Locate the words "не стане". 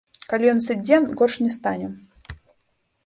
1.45-1.87